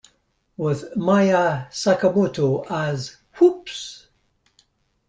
[0.57, 4.07] With Maaya Sakamoto as "Whoops!!